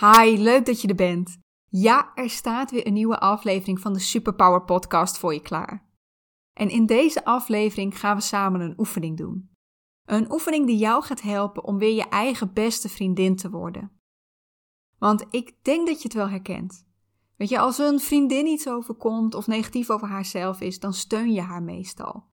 Hi, 0.00 0.36
leuk 0.38 0.66
dat 0.66 0.80
je 0.80 0.88
er 0.88 0.94
bent. 0.94 1.38
Ja, 1.68 2.14
er 2.14 2.30
staat 2.30 2.70
weer 2.70 2.86
een 2.86 2.92
nieuwe 2.92 3.18
aflevering 3.18 3.80
van 3.80 3.92
de 3.92 3.98
Superpower 3.98 4.64
Podcast 4.64 5.18
voor 5.18 5.34
je 5.34 5.40
klaar. 5.40 5.88
En 6.52 6.68
in 6.68 6.86
deze 6.86 7.24
aflevering 7.24 7.98
gaan 7.98 8.16
we 8.16 8.22
samen 8.22 8.60
een 8.60 8.78
oefening 8.78 9.16
doen. 9.16 9.50
Een 10.04 10.32
oefening 10.32 10.66
die 10.66 10.76
jou 10.76 11.02
gaat 11.02 11.22
helpen 11.22 11.64
om 11.64 11.78
weer 11.78 11.94
je 11.94 12.08
eigen 12.08 12.52
beste 12.52 12.88
vriendin 12.88 13.36
te 13.36 13.50
worden. 13.50 13.90
Want 14.98 15.24
ik 15.30 15.64
denk 15.64 15.86
dat 15.86 15.96
je 15.96 16.02
het 16.02 16.16
wel 16.16 16.28
herkent. 16.28 16.86
Weet 17.36 17.48
je, 17.48 17.58
als 17.58 17.78
een 17.78 18.00
vriendin 18.00 18.46
iets 18.46 18.68
overkomt 18.68 19.34
of 19.34 19.46
negatief 19.46 19.90
over 19.90 20.08
haarzelf 20.08 20.60
is, 20.60 20.80
dan 20.80 20.94
steun 20.94 21.32
je 21.32 21.40
haar 21.40 21.62
meestal. 21.62 22.24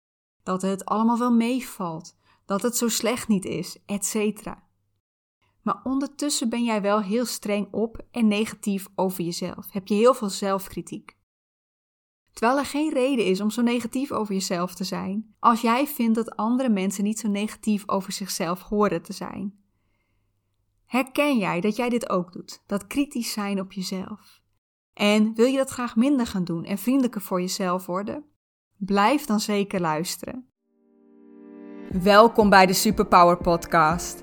Dat 0.43 0.61
het 0.61 0.85
allemaal 0.85 1.17
wel 1.17 1.33
meevalt, 1.33 2.17
dat 2.45 2.61
het 2.61 2.77
zo 2.77 2.87
slecht 2.87 3.27
niet 3.27 3.45
is, 3.45 3.83
etc. 3.85 4.15
Maar 5.63 5.81
ondertussen 5.83 6.49
ben 6.49 6.63
jij 6.63 6.81
wel 6.81 7.01
heel 7.01 7.25
streng 7.25 7.67
op 7.71 8.05
en 8.11 8.27
negatief 8.27 8.87
over 8.95 9.23
jezelf. 9.23 9.71
Heb 9.71 9.87
je 9.87 9.93
heel 9.93 10.13
veel 10.13 10.29
zelfkritiek. 10.29 11.17
Terwijl 12.33 12.57
er 12.57 12.65
geen 12.65 12.93
reden 12.93 13.25
is 13.25 13.41
om 13.41 13.49
zo 13.49 13.61
negatief 13.61 14.11
over 14.11 14.33
jezelf 14.33 14.75
te 14.75 14.83
zijn, 14.83 15.35
als 15.39 15.61
jij 15.61 15.87
vindt 15.87 16.15
dat 16.15 16.35
andere 16.35 16.69
mensen 16.69 17.03
niet 17.03 17.19
zo 17.19 17.27
negatief 17.27 17.89
over 17.89 18.11
zichzelf 18.11 18.61
horen 18.61 19.01
te 19.01 19.13
zijn. 19.13 19.61
Herken 20.85 21.37
jij 21.37 21.61
dat 21.61 21.75
jij 21.75 21.89
dit 21.89 22.09
ook 22.09 22.31
doet, 22.31 22.63
dat 22.65 22.87
kritisch 22.87 23.31
zijn 23.31 23.59
op 23.59 23.71
jezelf? 23.71 24.41
En 24.93 25.33
wil 25.35 25.45
je 25.45 25.57
dat 25.57 25.69
graag 25.69 25.95
minder 25.95 26.27
gaan 26.27 26.43
doen 26.43 26.63
en 26.63 26.77
vriendelijker 26.77 27.21
voor 27.21 27.41
jezelf 27.41 27.85
worden? 27.85 28.25
Blijf 28.77 29.25
dan 29.25 29.39
zeker 29.39 29.81
luisteren. 29.81 30.47
Welkom 32.01 32.49
bij 32.49 32.65
de 32.65 32.73
Superpower 32.73 33.37
Podcast. 33.37 34.22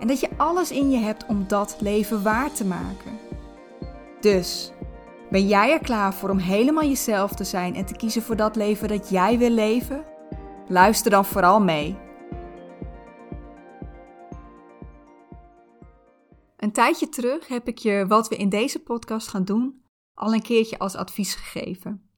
en 0.00 0.06
dat 0.06 0.20
je 0.20 0.28
alles 0.36 0.70
in 0.70 0.90
je 0.90 0.98
hebt 0.98 1.26
om 1.26 1.44
dat 1.48 1.76
leven 1.80 2.22
waar 2.22 2.52
te 2.52 2.64
maken. 2.64 3.18
Dus, 4.20 4.72
ben 5.30 5.46
jij 5.46 5.72
er 5.72 5.78
klaar 5.78 6.14
voor 6.14 6.30
om 6.30 6.38
helemaal 6.38 6.84
jezelf 6.84 7.32
te 7.32 7.44
zijn 7.44 7.74
en 7.74 7.84
te 7.84 7.96
kiezen 7.96 8.22
voor 8.22 8.36
dat 8.36 8.56
leven 8.56 8.88
dat 8.88 9.08
jij 9.10 9.38
wil 9.38 9.50
leven? 9.50 10.04
Luister 10.68 11.10
dan 11.10 11.24
vooral 11.24 11.60
mee. 11.60 11.96
Een 16.56 16.72
tijdje 16.72 17.08
terug 17.08 17.48
heb 17.48 17.68
ik 17.68 17.78
je 17.78 18.04
wat 18.08 18.28
we 18.28 18.36
in 18.36 18.48
deze 18.48 18.82
podcast 18.82 19.28
gaan 19.28 19.44
doen 19.44 19.82
al 20.14 20.34
een 20.34 20.42
keertje 20.42 20.78
als 20.78 20.96
advies 20.96 21.34
gegeven. 21.34 22.08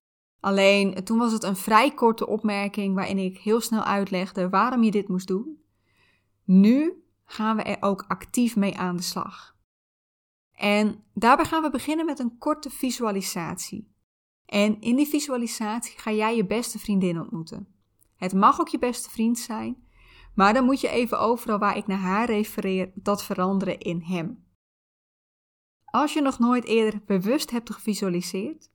Alleen 0.41 1.05
toen 1.05 1.19
was 1.19 1.33
het 1.33 1.43
een 1.43 1.57
vrij 1.57 1.91
korte 1.91 2.27
opmerking 2.27 2.95
waarin 2.95 3.19
ik 3.19 3.39
heel 3.39 3.61
snel 3.61 3.83
uitlegde 3.83 4.49
waarom 4.49 4.83
je 4.83 4.91
dit 4.91 5.09
moest 5.09 5.27
doen. 5.27 5.59
Nu 6.45 7.05
gaan 7.27 7.57
we 7.57 7.63
er 7.63 7.83
ook 7.83 8.05
actief 8.09 8.57
mee 8.57 8.79
aan 8.79 8.97
de 8.97 9.03
slag. 9.03 9.57
En 10.53 11.05
daarbij 11.15 11.45
gaan 11.45 11.63
we 11.63 11.71
beginnen 11.71 12.07
met 12.07 12.19
een 12.19 12.39
korte 12.39 12.71
visualisatie. 12.71 13.95
En 14.47 14.81
in 14.81 14.97
die 14.97 15.07
visualisatie 15.07 15.99
ga 15.99 16.13
jij 16.13 16.37
je 16.37 16.47
beste 16.47 16.79
vriendin 16.79 17.21
ontmoeten. 17.21 17.75
Het 18.17 18.35
mag 18.35 18.61
ook 18.61 18.69
je 18.69 18.79
beste 18.79 19.11
vriend 19.11 19.39
zijn, 19.39 19.87
maar 20.35 20.55
dan 20.55 20.65
moet 20.65 20.81
je 20.81 20.89
even 20.89 21.21
overal 21.21 21.59
waar 21.59 21.77
ik 21.77 21.87
naar 21.87 21.99
haar 21.99 22.27
refereer 22.27 22.93
dat 22.95 23.25
veranderen 23.25 23.79
in 23.79 24.01
hem. 24.01 24.45
Als 25.85 26.13
je 26.13 26.21
nog 26.21 26.39
nooit 26.39 26.65
eerder 26.65 27.03
bewust 27.07 27.51
hebt 27.51 27.73
gevisualiseerd, 27.73 28.71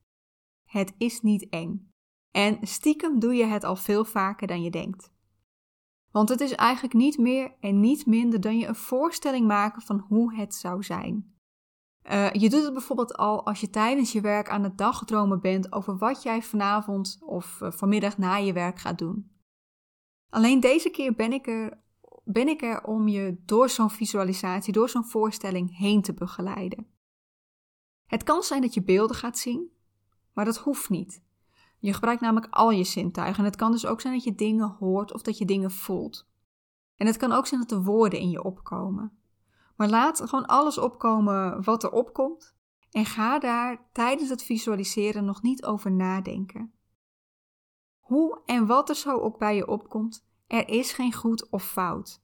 het 0.63 0.93
is 0.97 1.21
niet 1.21 1.49
eng. 1.49 1.91
En 2.31 2.67
stiekem 2.67 3.19
doe 3.19 3.33
je 3.33 3.45
het 3.45 3.63
al 3.63 3.75
veel 3.75 4.05
vaker 4.05 4.47
dan 4.47 4.61
je 4.61 4.71
denkt. 4.71 5.11
Want 6.11 6.29
het 6.29 6.41
is 6.41 6.51
eigenlijk 6.51 6.93
niet 6.93 7.17
meer 7.17 7.53
en 7.59 7.79
niet 7.79 8.05
minder 8.05 8.41
dan 8.41 8.57
je 8.57 8.67
een 8.67 8.75
voorstelling 8.75 9.47
maken 9.47 9.81
van 9.81 9.99
hoe 9.99 10.35
het 10.35 10.55
zou 10.55 10.83
zijn. 10.83 11.35
Uh, 12.11 12.31
je 12.31 12.49
doet 12.49 12.63
het 12.63 12.73
bijvoorbeeld 12.73 13.17
al 13.17 13.45
als 13.45 13.59
je 13.59 13.69
tijdens 13.69 14.11
je 14.11 14.21
werk 14.21 14.49
aan 14.49 14.63
het 14.63 14.77
dagdromen 14.77 15.41
bent 15.41 15.71
over 15.71 15.97
wat 15.97 16.23
jij 16.23 16.41
vanavond 16.41 17.19
of 17.25 17.59
uh, 17.61 17.71
vanmiddag 17.71 18.17
na 18.17 18.35
je 18.35 18.53
werk 18.53 18.79
gaat 18.79 18.97
doen. 18.97 19.31
Alleen 20.29 20.59
deze 20.59 20.89
keer 20.89 21.13
ben 21.13 21.33
ik 21.33 21.47
er, 21.47 21.81
ben 22.23 22.47
ik 22.47 22.61
er 22.61 22.83
om 22.83 23.07
je 23.07 23.41
door 23.45 23.69
zo'n 23.69 23.89
visualisatie, 23.89 24.73
door 24.73 24.89
zo'n 24.89 25.05
voorstelling 25.05 25.77
heen 25.77 26.01
te 26.01 26.13
begeleiden. 26.13 26.87
Het 28.05 28.23
kan 28.23 28.43
zijn 28.43 28.61
dat 28.61 28.73
je 28.73 28.83
beelden 28.83 29.15
gaat 29.15 29.37
zien, 29.37 29.71
maar 30.33 30.45
dat 30.45 30.57
hoeft 30.57 30.89
niet. 30.89 31.23
Je 31.81 31.93
gebruikt 31.93 32.21
namelijk 32.21 32.53
al 32.53 32.71
je 32.71 32.83
zintuigen. 32.83 33.37
En 33.37 33.45
het 33.45 33.55
kan 33.55 33.71
dus 33.71 33.85
ook 33.85 34.01
zijn 34.01 34.13
dat 34.13 34.23
je 34.23 34.35
dingen 34.35 34.75
hoort 34.79 35.13
of 35.13 35.21
dat 35.21 35.37
je 35.37 35.45
dingen 35.45 35.71
voelt. 35.71 36.29
En 36.95 37.07
het 37.07 37.17
kan 37.17 37.31
ook 37.31 37.47
zijn 37.47 37.59
dat 37.59 37.69
de 37.69 37.81
woorden 37.83 38.19
in 38.19 38.29
je 38.29 38.43
opkomen. 38.43 39.17
Maar 39.75 39.89
laat 39.89 40.21
gewoon 40.21 40.45
alles 40.45 40.77
opkomen 40.77 41.63
wat 41.63 41.83
er 41.83 41.91
opkomt. 41.91 42.55
En 42.91 43.05
ga 43.05 43.39
daar 43.39 43.89
tijdens 43.91 44.29
het 44.29 44.43
visualiseren 44.43 45.25
nog 45.25 45.41
niet 45.41 45.65
over 45.65 45.91
nadenken. 45.91 46.73
Hoe 47.99 48.41
en 48.45 48.65
wat 48.65 48.89
er 48.89 48.95
zo 48.95 49.19
ook 49.19 49.37
bij 49.37 49.55
je 49.55 49.67
opkomt, 49.67 50.27
er 50.47 50.67
is 50.67 50.93
geen 50.93 51.13
goed 51.13 51.49
of 51.49 51.63
fout. 51.63 52.23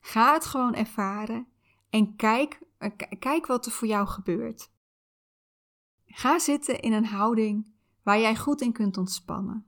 Ga 0.00 0.32
het 0.32 0.44
gewoon 0.44 0.74
ervaren 0.74 1.46
en 1.90 2.16
kijk, 2.16 2.60
eh, 2.78 2.90
kijk 3.18 3.46
wat 3.46 3.66
er 3.66 3.72
voor 3.72 3.88
jou 3.88 4.06
gebeurt. 4.06 4.72
Ga 6.06 6.38
zitten 6.38 6.80
in 6.80 6.92
een 6.92 7.06
houding 7.06 7.76
waar 8.08 8.18
jij 8.18 8.36
goed 8.36 8.60
in 8.60 8.72
kunt 8.72 8.96
ontspannen. 8.96 9.66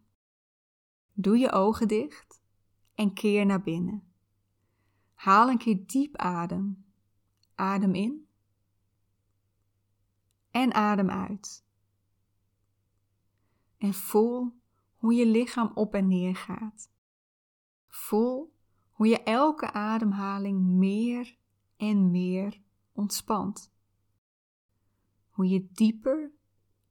Doe 1.12 1.38
je 1.38 1.52
ogen 1.52 1.88
dicht 1.88 2.42
en 2.94 3.12
keer 3.12 3.46
naar 3.46 3.62
binnen. 3.62 4.12
Haal 5.14 5.48
een 5.48 5.58
keer 5.58 5.86
diep 5.86 6.16
adem. 6.16 6.84
Adem 7.54 7.94
in 7.94 8.28
en 10.50 10.74
adem 10.74 11.10
uit. 11.10 11.64
En 13.78 13.94
voel 13.94 14.60
hoe 14.94 15.14
je 15.14 15.26
lichaam 15.26 15.70
op 15.74 15.94
en 15.94 16.08
neer 16.08 16.36
gaat. 16.36 16.90
Voel 17.88 18.54
hoe 18.90 19.06
je 19.06 19.22
elke 19.22 19.72
ademhaling 19.72 20.60
meer 20.60 21.36
en 21.76 22.10
meer 22.10 22.62
ontspant. 22.92 23.72
Hoe 25.30 25.48
je 25.48 25.68
dieper 25.72 26.32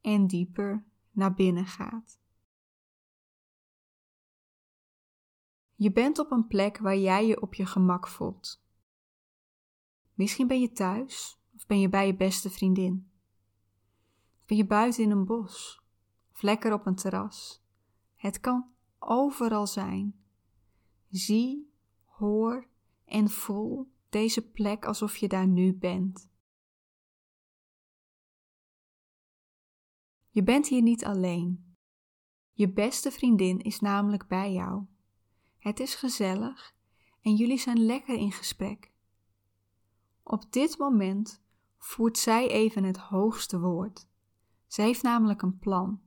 en 0.01 0.27
dieper 0.27 0.87
naar 1.11 1.33
binnen 1.33 1.65
gaat. 1.65 2.19
Je 5.75 5.91
bent 5.91 6.19
op 6.19 6.31
een 6.31 6.47
plek 6.47 6.77
waar 6.77 6.97
jij 6.97 7.27
je 7.27 7.41
op 7.41 7.53
je 7.53 7.65
gemak 7.65 8.07
voelt. 8.07 8.63
Misschien 10.13 10.47
ben 10.47 10.61
je 10.61 10.71
thuis 10.71 11.41
of 11.55 11.65
ben 11.65 11.79
je 11.79 11.89
bij 11.89 12.07
je 12.07 12.15
beste 12.15 12.49
vriendin. 12.49 13.11
Ben 14.45 14.57
je 14.57 14.65
buiten 14.65 15.03
in 15.03 15.11
een 15.11 15.25
bos 15.25 15.81
of 16.31 16.41
lekker 16.41 16.73
op 16.73 16.85
een 16.85 16.95
terras. 16.95 17.63
Het 18.15 18.39
kan 18.39 18.71
overal 18.99 19.67
zijn. 19.67 20.23
Zie, 21.09 21.71
hoor 22.05 22.67
en 23.05 23.29
voel 23.29 23.91
deze 24.09 24.49
plek 24.49 24.85
alsof 24.85 25.15
je 25.15 25.27
daar 25.27 25.47
nu 25.47 25.73
bent. 25.73 26.29
Je 30.39 30.45
bent 30.45 30.67
hier 30.67 30.81
niet 30.81 31.05
alleen. 31.05 31.75
Je 32.51 32.69
beste 32.71 33.11
vriendin 33.11 33.59
is 33.59 33.79
namelijk 33.79 34.27
bij 34.27 34.53
jou. 34.53 34.85
Het 35.57 35.79
is 35.79 35.95
gezellig 35.95 36.75
en 37.21 37.35
jullie 37.35 37.57
zijn 37.57 37.85
lekker 37.85 38.15
in 38.15 38.31
gesprek. 38.31 38.91
Op 40.23 40.51
dit 40.51 40.77
moment 40.77 41.41
voert 41.77 42.17
zij 42.17 42.49
even 42.49 42.83
het 42.83 42.97
hoogste 42.97 43.59
woord. 43.59 44.07
Zij 44.67 44.85
heeft 44.85 45.03
namelijk 45.03 45.41
een 45.41 45.59
plan. 45.59 46.01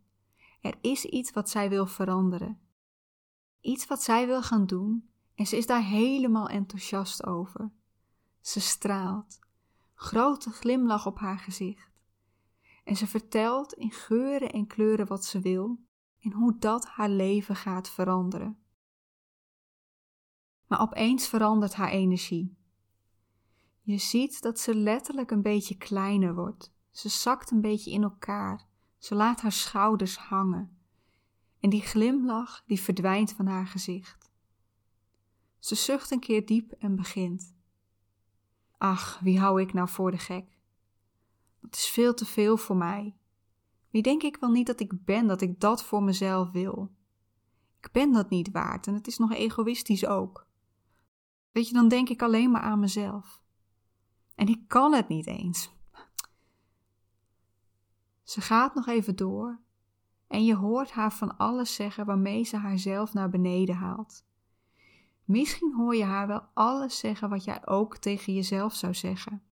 Er 0.60 0.78
is 0.80 1.04
iets 1.04 1.30
wat 1.30 1.50
zij 1.50 1.68
wil 1.68 1.86
veranderen. 1.86 2.60
Iets 3.60 3.86
wat 3.86 4.02
zij 4.02 4.26
wil 4.26 4.42
gaan 4.42 4.66
doen 4.66 5.10
en 5.34 5.46
ze 5.46 5.56
is 5.56 5.66
daar 5.66 5.84
helemaal 5.84 6.48
enthousiast 6.48 7.26
over. 7.26 7.72
Ze 8.40 8.60
straalt, 8.60 9.38
grote 9.94 10.50
glimlach 10.50 11.06
op 11.06 11.18
haar 11.18 11.38
gezicht. 11.38 11.91
En 12.82 12.96
ze 12.96 13.06
vertelt 13.06 13.72
in 13.72 13.90
geuren 13.90 14.50
en 14.50 14.66
kleuren 14.66 15.06
wat 15.06 15.24
ze 15.24 15.40
wil 15.40 15.80
en 16.20 16.32
hoe 16.32 16.58
dat 16.58 16.86
haar 16.86 17.08
leven 17.08 17.56
gaat 17.56 17.90
veranderen. 17.90 18.58
Maar 20.66 20.80
opeens 20.80 21.28
verandert 21.28 21.74
haar 21.74 21.90
energie. 21.90 22.56
Je 23.80 23.98
ziet 23.98 24.42
dat 24.42 24.60
ze 24.60 24.74
letterlijk 24.74 25.30
een 25.30 25.42
beetje 25.42 25.76
kleiner 25.76 26.34
wordt. 26.34 26.72
Ze 26.90 27.08
zakt 27.08 27.50
een 27.50 27.60
beetje 27.60 27.90
in 27.90 28.02
elkaar. 28.02 28.66
Ze 28.98 29.14
laat 29.14 29.40
haar 29.40 29.52
schouders 29.52 30.16
hangen. 30.16 30.78
En 31.60 31.70
die 31.70 31.80
glimlach 31.80 32.62
die 32.66 32.80
verdwijnt 32.80 33.32
van 33.32 33.46
haar 33.46 33.66
gezicht. 33.66 34.30
Ze 35.58 35.74
zucht 35.74 36.10
een 36.10 36.20
keer 36.20 36.46
diep 36.46 36.72
en 36.72 36.96
begint. 36.96 37.54
Ach, 38.78 39.20
wie 39.20 39.40
hou 39.40 39.60
ik 39.60 39.72
nou 39.72 39.88
voor 39.88 40.10
de 40.10 40.18
gek? 40.18 40.58
Dat 41.62 41.74
is 41.74 41.88
veel 41.88 42.14
te 42.14 42.26
veel 42.26 42.56
voor 42.56 42.76
mij. 42.76 43.16
Wie 43.90 44.02
denk 44.02 44.22
ik 44.22 44.36
wel 44.36 44.50
niet 44.50 44.66
dat 44.66 44.80
ik 44.80 45.04
ben, 45.04 45.26
dat 45.26 45.40
ik 45.40 45.60
dat 45.60 45.84
voor 45.84 46.02
mezelf 46.02 46.50
wil? 46.50 46.92
Ik 47.80 47.92
ben 47.92 48.12
dat 48.12 48.30
niet 48.30 48.50
waard 48.50 48.86
en 48.86 48.94
het 48.94 49.06
is 49.06 49.18
nog 49.18 49.32
egoïstisch 49.32 50.06
ook. 50.06 50.46
Weet 51.50 51.68
je, 51.68 51.74
dan 51.74 51.88
denk 51.88 52.08
ik 52.08 52.22
alleen 52.22 52.50
maar 52.50 52.60
aan 52.60 52.80
mezelf. 52.80 53.42
En 54.34 54.46
ik 54.46 54.68
kan 54.68 54.92
het 54.92 55.08
niet 55.08 55.26
eens. 55.26 55.70
Ze 58.22 58.40
gaat 58.40 58.74
nog 58.74 58.86
even 58.86 59.16
door 59.16 59.60
en 60.26 60.44
je 60.44 60.54
hoort 60.54 60.90
haar 60.90 61.12
van 61.12 61.36
alles 61.36 61.74
zeggen 61.74 62.06
waarmee 62.06 62.44
ze 62.44 62.56
haarzelf 62.56 63.12
naar 63.12 63.30
beneden 63.30 63.74
haalt. 63.74 64.24
Misschien 65.24 65.74
hoor 65.74 65.96
je 65.96 66.04
haar 66.04 66.26
wel 66.26 66.48
alles 66.54 66.98
zeggen 66.98 67.28
wat 67.28 67.44
jij 67.44 67.66
ook 67.66 67.96
tegen 67.96 68.34
jezelf 68.34 68.74
zou 68.74 68.94
zeggen. 68.94 69.42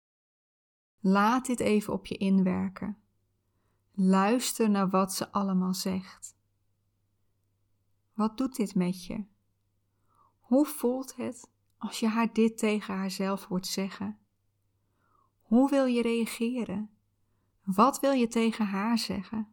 Laat 1.00 1.46
dit 1.46 1.60
even 1.60 1.92
op 1.92 2.06
je 2.06 2.16
inwerken. 2.16 2.98
Luister 3.92 4.70
naar 4.70 4.88
wat 4.88 5.14
ze 5.14 5.32
allemaal 5.32 5.74
zegt. 5.74 6.36
Wat 8.14 8.36
doet 8.36 8.56
dit 8.56 8.74
met 8.74 9.04
je? 9.04 9.24
Hoe 10.40 10.66
voelt 10.66 11.16
het 11.16 11.50
als 11.78 12.00
je 12.00 12.08
haar 12.08 12.32
dit 12.32 12.58
tegen 12.58 12.94
haarzelf 12.94 13.44
hoort 13.44 13.66
zeggen? 13.66 14.18
Hoe 15.42 15.70
wil 15.70 15.84
je 15.84 16.02
reageren? 16.02 16.90
Wat 17.64 18.00
wil 18.00 18.12
je 18.12 18.28
tegen 18.28 18.66
haar 18.66 18.98
zeggen? 18.98 19.48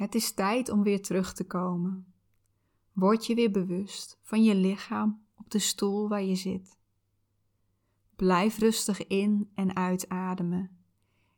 Het 0.00 0.14
is 0.14 0.32
tijd 0.32 0.68
om 0.68 0.82
weer 0.82 1.02
terug 1.02 1.32
te 1.32 1.46
komen. 1.46 2.12
Word 2.92 3.26
je 3.26 3.34
weer 3.34 3.50
bewust 3.50 4.18
van 4.22 4.44
je 4.44 4.54
lichaam 4.54 5.26
op 5.34 5.50
de 5.50 5.58
stoel 5.58 6.08
waar 6.08 6.22
je 6.22 6.34
zit. 6.34 6.78
Blijf 8.16 8.58
rustig 8.58 9.06
in 9.06 9.50
en 9.54 9.76
uitademen 9.76 10.84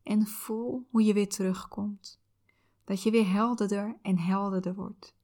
en 0.02 0.26
voel 0.26 0.86
hoe 0.90 1.02
je 1.04 1.12
weer 1.12 1.28
terugkomt. 1.28 2.20
Dat 2.84 3.02
je 3.02 3.10
weer 3.10 3.30
helderder 3.30 3.98
en 4.02 4.18
helderder 4.18 4.74
wordt. 4.74 5.16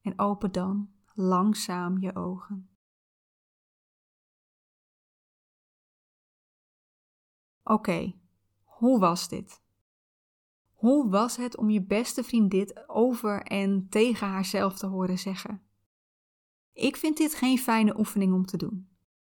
En 0.00 0.18
open 0.18 0.52
dan 0.52 0.92
langzaam 1.14 1.98
je 1.98 2.14
ogen. 2.14 2.68
Oké, 7.62 8.14
hoe 8.62 8.98
was 8.98 9.28
dit? 9.28 9.61
Hoe 10.82 11.10
was 11.10 11.36
het 11.36 11.56
om 11.56 11.70
je 11.70 11.82
beste 11.82 12.24
vriend 12.24 12.50
dit 12.50 12.88
over 12.88 13.42
en 13.42 13.86
tegen 13.90 14.26
haarzelf 14.26 14.78
te 14.78 14.86
horen 14.86 15.18
zeggen? 15.18 15.62
Ik 16.72 16.96
vind 16.96 17.16
dit 17.16 17.34
geen 17.34 17.58
fijne 17.58 17.98
oefening 17.98 18.32
om 18.32 18.46
te 18.46 18.56
doen. 18.56 18.88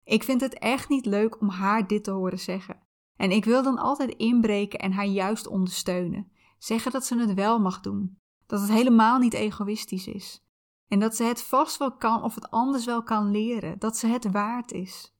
Ik 0.04 0.24
vind 0.24 0.42
het 0.42 0.60
echt 0.60 0.90
niet 0.90 1.06
leuk 1.06 1.42
om 1.42 1.50
haar 1.50 1.88
dit 1.88 2.04
te 2.04 2.12
horen 2.12 2.40
zeggen. 2.40 2.80
En 3.16 3.31
ik 3.31 3.45
wil 3.45 3.63
dan 3.63 3.78
altijd 3.78 4.10
inbreken 4.10 4.80
en 4.80 4.92
haar 4.92 5.06
juist 5.06 5.48
ondersteunen. 5.48 6.31
Zeggen 6.57 6.92
dat 6.92 7.06
ze 7.06 7.19
het 7.19 7.34
wel 7.34 7.60
mag 7.60 7.80
doen. 7.80 8.19
Dat 8.45 8.60
het 8.62 8.69
helemaal 8.69 9.19
niet 9.19 9.34
egoïstisch 9.34 10.07
is. 10.07 10.45
En 10.88 11.00
dat 11.00 11.16
ze 11.16 11.24
het 11.24 11.42
vast 11.42 11.78
wel 11.78 11.98
kan 11.98 12.24
of 12.24 12.36
het 12.36 12.51
anders 12.51 12.86
wel 12.86 13.04
kan 13.04 13.31
leren. 13.31 13.80
Dat 13.80 13.98
ze 13.98 14.07
het 14.07 14.31
waard 14.31 14.72
is. 14.72 15.16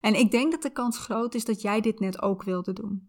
En 0.00 0.14
ik 0.14 0.30
denk 0.30 0.50
dat 0.50 0.62
de 0.62 0.72
kans 0.72 0.98
groot 0.98 1.34
is 1.34 1.44
dat 1.44 1.60
jij 1.60 1.80
dit 1.80 2.00
net 2.00 2.22
ook 2.22 2.42
wilde 2.42 2.72
doen. 2.72 3.08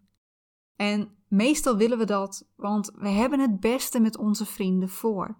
En 0.75 1.15
meestal 1.31 1.77
willen 1.77 1.97
we 1.97 2.05
dat, 2.05 2.47
want 2.55 2.91
we 2.95 3.09
hebben 3.09 3.39
het 3.39 3.59
beste 3.59 3.99
met 3.99 4.17
onze 4.17 4.45
vrienden 4.45 4.89
voor. 4.89 5.37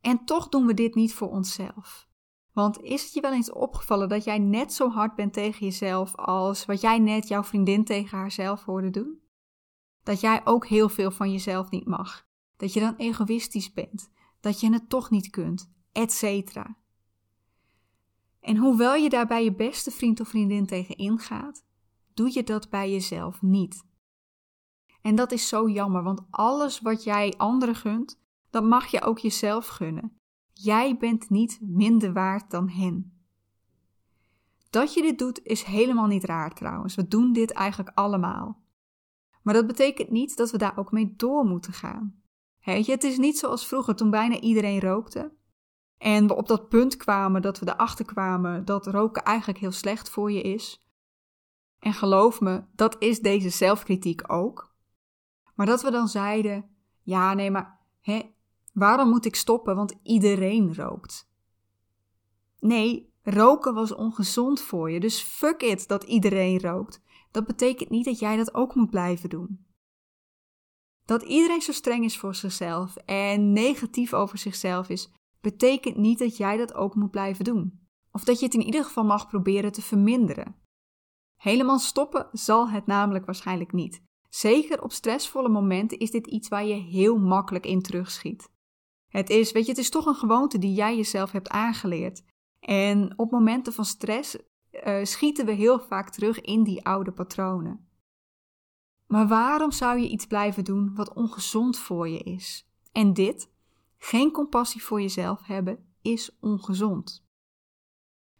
En 0.00 0.24
toch 0.24 0.48
doen 0.48 0.66
we 0.66 0.74
dit 0.74 0.94
niet 0.94 1.14
voor 1.14 1.28
onszelf. 1.28 2.08
Want 2.52 2.80
is 2.80 3.02
het 3.02 3.12
je 3.12 3.20
wel 3.20 3.32
eens 3.32 3.52
opgevallen 3.52 4.08
dat 4.08 4.24
jij 4.24 4.38
net 4.38 4.72
zo 4.72 4.90
hard 4.90 5.14
bent 5.14 5.32
tegen 5.32 5.66
jezelf 5.66 6.14
als 6.16 6.64
wat 6.64 6.80
jij 6.80 6.98
net 6.98 7.28
jouw 7.28 7.44
vriendin 7.44 7.84
tegen 7.84 8.18
haarzelf 8.18 8.64
hoorde 8.64 8.90
doen? 8.90 9.20
Dat 10.02 10.20
jij 10.20 10.40
ook 10.44 10.66
heel 10.66 10.88
veel 10.88 11.10
van 11.10 11.32
jezelf 11.32 11.70
niet 11.70 11.86
mag. 11.86 12.26
Dat 12.56 12.72
je 12.72 12.80
dan 12.80 12.96
egoïstisch 12.96 13.72
bent. 13.72 14.10
Dat 14.40 14.60
je 14.60 14.72
het 14.72 14.88
toch 14.88 15.10
niet 15.10 15.30
kunt, 15.30 15.72
etc. 15.92 16.56
En 18.40 18.56
hoewel 18.56 18.94
je 18.94 19.08
daar 19.08 19.26
bij 19.26 19.44
je 19.44 19.54
beste 19.54 19.90
vriend 19.90 20.20
of 20.20 20.28
vriendin 20.28 20.66
tegen 20.66 20.96
ingaat, 20.96 21.64
doe 22.14 22.30
je 22.32 22.42
dat 22.42 22.70
bij 22.70 22.90
jezelf 22.90 23.42
niet. 23.42 23.85
En 25.06 25.14
dat 25.14 25.32
is 25.32 25.48
zo 25.48 25.68
jammer, 25.68 26.02
want 26.02 26.20
alles 26.30 26.80
wat 26.80 27.04
jij 27.04 27.34
anderen 27.36 27.74
gunt, 27.74 28.20
dat 28.50 28.64
mag 28.64 28.86
je 28.86 29.00
ook 29.00 29.18
jezelf 29.18 29.66
gunnen. 29.66 30.18
Jij 30.52 30.96
bent 30.96 31.30
niet 31.30 31.58
minder 31.60 32.12
waard 32.12 32.50
dan 32.50 32.68
hen. 32.68 33.24
Dat 34.70 34.94
je 34.94 35.02
dit 35.02 35.18
doet 35.18 35.40
is 35.42 35.62
helemaal 35.62 36.06
niet 36.06 36.24
raar 36.24 36.54
trouwens. 36.54 36.94
We 36.94 37.08
doen 37.08 37.32
dit 37.32 37.52
eigenlijk 37.52 37.96
allemaal. 37.96 38.62
Maar 39.42 39.54
dat 39.54 39.66
betekent 39.66 40.10
niet 40.10 40.36
dat 40.36 40.50
we 40.50 40.58
daar 40.58 40.78
ook 40.78 40.92
mee 40.92 41.14
door 41.16 41.44
moeten 41.44 41.72
gaan. 41.72 42.22
het 42.58 43.04
is 43.04 43.18
niet 43.18 43.38
zoals 43.38 43.66
vroeger 43.66 43.96
toen 43.96 44.10
bijna 44.10 44.40
iedereen 44.40 44.80
rookte. 44.80 45.32
En 45.98 46.26
we 46.26 46.34
op 46.34 46.48
dat 46.48 46.68
punt 46.68 46.96
kwamen 46.96 47.42
dat 47.42 47.58
we 47.58 47.68
erachter 47.68 48.04
kwamen 48.04 48.64
dat 48.64 48.86
roken 48.86 49.22
eigenlijk 49.24 49.58
heel 49.58 49.72
slecht 49.72 50.10
voor 50.10 50.32
je 50.32 50.42
is. 50.42 50.86
En 51.78 51.92
geloof 51.92 52.40
me, 52.40 52.64
dat 52.74 52.96
is 52.98 53.20
deze 53.20 53.50
zelfkritiek 53.50 54.32
ook. 54.32 54.74
Maar 55.56 55.66
dat 55.66 55.82
we 55.82 55.90
dan 55.90 56.08
zeiden: 56.08 56.70
ja, 57.02 57.34
nee, 57.34 57.50
maar 57.50 57.78
hè, 58.00 58.20
waarom 58.72 59.08
moet 59.08 59.24
ik 59.24 59.36
stoppen? 59.36 59.76
Want 59.76 59.94
iedereen 60.02 60.74
rookt. 60.74 61.30
Nee, 62.60 63.12
roken 63.22 63.74
was 63.74 63.94
ongezond 63.94 64.60
voor 64.60 64.90
je, 64.90 65.00
dus 65.00 65.20
fuck 65.20 65.62
it 65.62 65.88
dat 65.88 66.04
iedereen 66.04 66.60
rookt. 66.60 67.02
Dat 67.30 67.46
betekent 67.46 67.90
niet 67.90 68.04
dat 68.04 68.18
jij 68.18 68.36
dat 68.36 68.54
ook 68.54 68.74
moet 68.74 68.90
blijven 68.90 69.28
doen. 69.28 69.64
Dat 71.04 71.22
iedereen 71.22 71.62
zo 71.62 71.72
streng 71.72 72.04
is 72.04 72.18
voor 72.18 72.34
zichzelf 72.34 72.96
en 72.96 73.52
negatief 73.52 74.14
over 74.14 74.38
zichzelf 74.38 74.88
is, 74.88 75.12
betekent 75.40 75.96
niet 75.96 76.18
dat 76.18 76.36
jij 76.36 76.56
dat 76.56 76.74
ook 76.74 76.94
moet 76.94 77.10
blijven 77.10 77.44
doen. 77.44 77.80
Of 78.12 78.24
dat 78.24 78.38
je 78.38 78.44
het 78.44 78.54
in 78.54 78.64
ieder 78.64 78.84
geval 78.84 79.04
mag 79.04 79.28
proberen 79.28 79.72
te 79.72 79.82
verminderen. 79.82 80.56
Helemaal 81.36 81.78
stoppen 81.78 82.28
zal 82.32 82.68
het 82.68 82.86
namelijk 82.86 83.26
waarschijnlijk 83.26 83.72
niet. 83.72 84.02
Zeker 84.36 84.82
op 84.82 84.92
stressvolle 84.92 85.48
momenten 85.48 85.98
is 85.98 86.10
dit 86.10 86.26
iets 86.26 86.48
waar 86.48 86.64
je 86.64 86.74
heel 86.74 87.18
makkelijk 87.18 87.66
in 87.66 87.82
terugschiet. 87.82 88.50
Het 89.08 89.30
is, 89.30 89.52
weet 89.52 89.64
je, 89.64 89.70
het 89.70 89.80
is 89.80 89.90
toch 89.90 90.06
een 90.06 90.14
gewoonte 90.14 90.58
die 90.58 90.74
jij 90.74 90.96
jezelf 90.96 91.32
hebt 91.32 91.48
aangeleerd. 91.48 92.22
En 92.60 93.18
op 93.18 93.30
momenten 93.30 93.72
van 93.72 93.84
stress 93.84 94.36
uh, 94.86 95.04
schieten 95.04 95.46
we 95.46 95.52
heel 95.52 95.80
vaak 95.80 96.10
terug 96.10 96.40
in 96.40 96.62
die 96.62 96.84
oude 96.84 97.12
patronen. 97.12 97.88
Maar 99.06 99.28
waarom 99.28 99.72
zou 99.72 99.98
je 99.98 100.08
iets 100.08 100.26
blijven 100.26 100.64
doen 100.64 100.94
wat 100.94 101.14
ongezond 101.14 101.78
voor 101.78 102.08
je 102.08 102.18
is? 102.18 102.68
En 102.92 103.12
dit, 103.12 103.50
geen 103.98 104.30
compassie 104.30 104.82
voor 104.82 105.00
jezelf 105.00 105.46
hebben, 105.46 105.94
is 106.02 106.36
ongezond. 106.40 107.26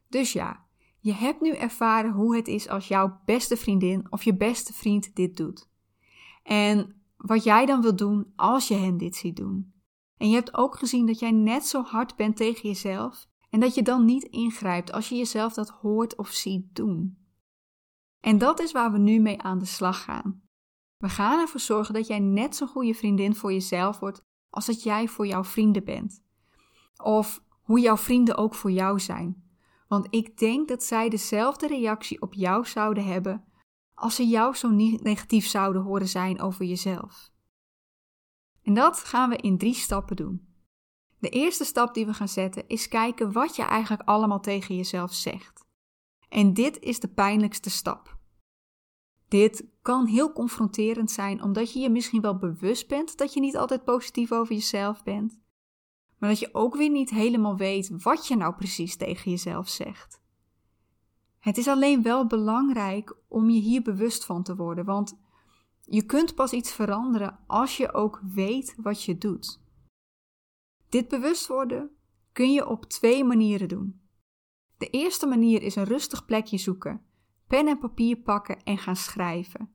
Dus 0.09 0.33
ja, 0.33 0.67
je 1.01 1.13
hebt 1.13 1.41
nu 1.41 1.51
ervaren 1.51 2.13
hoe 2.13 2.37
het 2.37 2.49
is 2.49 2.69
als 2.69 2.89
jouw 2.89 3.21
beste 3.25 3.57
vriendin 3.57 4.13
of 4.13 4.23
je 4.23 4.37
beste 4.37 4.73
vriend 4.73 5.15
dit 5.15 5.37
doet. 5.37 5.75
En 6.47 7.03
wat 7.17 7.45
jij 7.45 7.67
dan 7.67 7.83
wilt 7.83 7.99
doen 7.99 8.33
als 8.37 8.69
je 8.69 8.75
hen 8.75 8.97
dit 8.97 9.17
ziet 9.17 9.37
doen. 9.37 9.75
En 10.17 10.29
je 10.29 10.35
hebt 10.35 10.57
ook 10.57 10.79
gezien 10.79 11.07
dat 11.07 11.19
jij 11.19 11.31
net 11.31 11.67
zo 11.67 11.83
hard 11.83 12.17
bent 12.17 12.37
tegen 12.37 12.69
jezelf 12.69 13.27
en 13.51 13.61
dat 13.61 13.75
je 13.75 13.83
dan 13.83 14.05
niet 14.05 14.25
ingrijpt 14.25 14.93
als 14.93 15.09
je 15.09 15.17
jezelf 15.17 15.53
dat 15.53 15.69
hoort 15.69 16.17
of 16.17 16.29
ziet 16.29 16.75
doen. 16.75 17.19
En 18.21 18.39
dat 18.39 18.61
is 18.61 18.73
waar 18.73 18.93
we 18.93 18.99
nu 18.99 19.19
mee 19.19 19.43
aan 19.43 19.59
de 19.59 19.65
slag 19.65 20.03
gaan. 20.03 20.43
We 20.97 21.09
gaan 21.09 21.41
ervoor 21.41 21.61
zorgen 21.61 21.95
dat 21.95 22.07
jij 22.07 22.19
net 22.19 22.57
zo'n 22.57 22.69
goede 22.69 22.95
vriendin 22.95 23.35
voor 23.35 23.53
jezelf 23.53 23.99
wordt 23.99 24.23
als 24.51 24.67
dat 24.67 24.83
jij 24.83 25.09
voor 25.09 25.27
jouw 25.27 25.45
vrienden 25.45 25.85
bent. 25.85 26.23
Of 27.03 27.43
hoe 27.63 27.81
jouw 27.81 27.97
vrienden 27.97 28.37
ook 28.37 28.55
voor 28.55 28.71
jou 28.71 29.01
zijn. 29.01 29.45
Want 29.89 30.07
ik 30.11 30.39
denk 30.39 30.69
dat 30.69 30.83
zij 30.83 31.09
dezelfde 31.09 31.67
reactie 31.67 32.23
op 32.23 32.35
jou 32.35 32.67
zouden 32.67 33.05
hebben 33.05 33.45
als 33.97 34.15
ze 34.15 34.27
jou 34.27 34.55
zo 34.55 34.71
negatief 34.71 35.47
zouden 35.47 35.83
horen 35.83 36.09
zijn 36.09 36.41
over 36.41 36.65
jezelf. 36.65 37.31
En 38.63 38.75
dat 38.75 38.99
gaan 38.99 39.31
we 39.31 39.37
in 39.37 39.59
drie 39.59 39.75
stappen 39.75 40.17
doen. 40.17 40.47
De 41.19 41.29
eerste 41.29 41.65
stap 41.65 41.95
die 41.95 42.07
we 42.07 42.15
gaan 42.15 42.29
zetten 42.29 42.69
is 42.69 42.89
kijken 42.89 43.33
wat 43.33 43.57
je 43.57 43.63
eigenlijk 43.63 44.09
allemaal 44.09 44.41
tegen 44.41 44.77
jezelf 44.77 45.15
zegt. 45.15 45.65
En 46.29 46.55
dit 46.55 46.79
is 46.79 47.01
de 47.01 47.09
pijnlijkste 47.09 47.71
stap. 47.71 48.19
Dit 49.29 49.65
kan 49.83 50.07
heel 50.07 50.33
confronterend 50.33 51.11
zijn 51.11 51.43
omdat 51.43 51.73
je 51.73 51.79
je 51.79 51.91
misschien 51.91 52.21
wel 52.21 52.39
bewust 52.39 52.89
bent 52.89 53.17
dat 53.17 53.33
je 53.33 53.41
niet 53.41 53.57
altijd 53.57 53.85
positief 53.85 54.33
over 54.33 54.55
jezelf 54.55 55.03
bent, 55.03 55.41
maar 56.19 56.29
dat 56.29 56.39
je 56.39 56.55
ook 56.55 56.77
weer 56.77 56.91
niet 56.91 57.11
helemaal 57.11 57.57
weet 57.57 58.03
wat 58.03 58.27
je 58.27 58.37
nou 58.37 58.55
precies 58.55 58.97
tegen 58.97 59.31
jezelf 59.31 59.69
zegt. 59.69 60.25
Het 61.47 61.57
is 61.57 61.69
alleen 61.69 62.03
wel 62.03 62.27
belangrijk 62.27 63.17
om 63.29 63.51
je 63.51 63.61
hier 63.61 63.83
bewust 63.83 64.25
van 64.25 64.43
te 64.43 64.57
worden, 64.57 64.85
want 64.85 65.19
je 65.81 66.03
kunt 66.03 66.35
pas 66.35 66.53
iets 66.53 66.73
veranderen 66.73 67.39
als 67.47 67.77
je 67.77 67.93
ook 67.93 68.21
weet 68.23 68.75
wat 68.77 69.03
je 69.03 69.19
doet. 69.19 69.61
Dit 70.89 71.09
bewust 71.09 71.47
worden 71.47 71.91
kun 72.33 72.53
je 72.53 72.69
op 72.69 72.85
twee 72.85 73.25
manieren 73.25 73.69
doen. 73.69 74.01
De 74.79 74.87
eerste 74.87 75.27
manier 75.27 75.63
is 75.63 75.77
een 75.77 75.85
rustig 75.85 76.25
plekje 76.25 76.59
zoeken, 76.59 77.03
pen 77.47 77.69
en 77.69 77.79
papier 77.79 78.17
pakken 78.17 78.63
en 78.63 78.79
gaan 78.79 78.97
schrijven. 78.97 79.71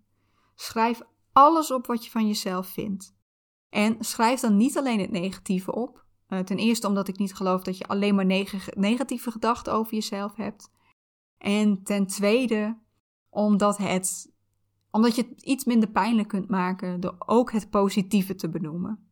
Schrijf 0.55 1.01
alles 1.31 1.71
op 1.71 1.87
wat 1.87 2.05
je 2.05 2.11
van 2.11 2.27
jezelf 2.27 2.67
vindt. 2.67 3.15
En 3.69 3.95
schrijf 3.99 4.39
dan 4.39 4.57
niet 4.57 4.77
alleen 4.77 4.99
het 4.99 5.11
negatieve 5.11 5.75
op. 5.75 6.05
Eh, 6.27 6.39
ten 6.39 6.57
eerste 6.57 6.87
omdat 6.87 7.07
ik 7.07 7.17
niet 7.17 7.35
geloof 7.35 7.63
dat 7.63 7.77
je 7.77 7.87
alleen 7.87 8.15
maar 8.15 8.25
negatieve 8.75 9.31
gedachten 9.31 9.73
over 9.73 9.93
jezelf 9.93 10.35
hebt. 10.35 10.71
En 11.41 11.83
ten 11.83 12.07
tweede 12.07 12.79
omdat, 13.29 13.77
het, 13.77 14.33
omdat 14.91 15.15
je 15.15 15.21
het 15.21 15.41
iets 15.41 15.63
minder 15.63 15.89
pijnlijk 15.89 16.27
kunt 16.27 16.49
maken 16.49 16.99
door 16.99 17.15
ook 17.17 17.51
het 17.51 17.69
positieve 17.69 18.35
te 18.35 18.49
benoemen. 18.49 19.11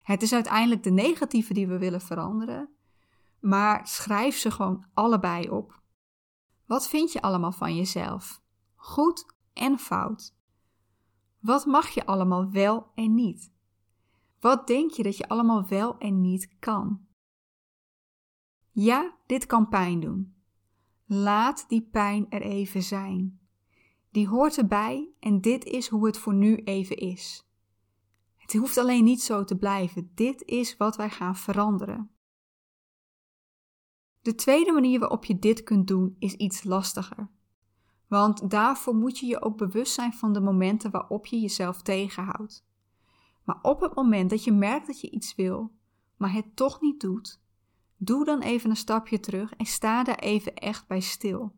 Het 0.00 0.22
is 0.22 0.32
uiteindelijk 0.32 0.82
de 0.82 0.90
negatieve 0.90 1.54
die 1.54 1.66
we 1.66 1.78
willen 1.78 2.00
veranderen, 2.00 2.68
maar 3.40 3.86
schrijf 3.86 4.36
ze 4.36 4.50
gewoon 4.50 4.86
allebei 4.94 5.50
op. 5.50 5.82
Wat 6.66 6.88
vind 6.88 7.12
je 7.12 7.22
allemaal 7.22 7.52
van 7.52 7.76
jezelf? 7.76 8.42
Goed 8.74 9.34
en 9.52 9.78
fout. 9.78 10.36
Wat 11.38 11.66
mag 11.66 11.88
je 11.88 12.06
allemaal 12.06 12.50
wel 12.50 12.90
en 12.94 13.14
niet? 13.14 13.52
Wat 14.40 14.66
denk 14.66 14.90
je 14.90 15.02
dat 15.02 15.16
je 15.16 15.28
allemaal 15.28 15.66
wel 15.66 15.98
en 15.98 16.20
niet 16.20 16.56
kan? 16.58 17.06
Ja, 18.70 19.16
dit 19.26 19.46
kan 19.46 19.68
pijn 19.68 20.00
doen. 20.00 20.41
Laat 21.14 21.68
die 21.68 21.82
pijn 21.82 22.30
er 22.30 22.42
even 22.42 22.82
zijn. 22.82 23.40
Die 24.10 24.28
hoort 24.28 24.58
erbij 24.58 25.08
en 25.20 25.40
dit 25.40 25.64
is 25.64 25.88
hoe 25.88 26.06
het 26.06 26.18
voor 26.18 26.34
nu 26.34 26.56
even 26.56 26.96
is. 26.96 27.48
Het 28.36 28.52
hoeft 28.52 28.78
alleen 28.78 29.04
niet 29.04 29.22
zo 29.22 29.44
te 29.44 29.56
blijven. 29.56 30.10
Dit 30.14 30.42
is 30.42 30.76
wat 30.76 30.96
wij 30.96 31.10
gaan 31.10 31.36
veranderen. 31.36 32.10
De 34.20 34.34
tweede 34.34 34.72
manier 34.72 34.98
waarop 34.98 35.24
je 35.24 35.38
dit 35.38 35.62
kunt 35.62 35.86
doen 35.86 36.16
is 36.18 36.34
iets 36.34 36.64
lastiger. 36.64 37.30
Want 38.06 38.50
daarvoor 38.50 38.94
moet 38.94 39.18
je 39.18 39.26
je 39.26 39.42
ook 39.42 39.56
bewust 39.56 39.92
zijn 39.92 40.12
van 40.12 40.32
de 40.32 40.40
momenten 40.40 40.90
waarop 40.90 41.26
je 41.26 41.40
jezelf 41.40 41.82
tegenhoudt. 41.82 42.66
Maar 43.44 43.58
op 43.62 43.80
het 43.80 43.94
moment 43.94 44.30
dat 44.30 44.44
je 44.44 44.52
merkt 44.52 44.86
dat 44.86 45.00
je 45.00 45.10
iets 45.10 45.34
wil, 45.34 45.72
maar 46.16 46.32
het 46.32 46.56
toch 46.56 46.80
niet 46.80 47.00
doet, 47.00 47.41
doe 48.04 48.24
dan 48.24 48.40
even 48.40 48.70
een 48.70 48.76
stapje 48.76 49.20
terug 49.20 49.54
en 49.54 49.66
sta 49.66 50.04
daar 50.04 50.18
even 50.18 50.54
echt 50.54 50.86
bij 50.86 51.00
stil. 51.00 51.54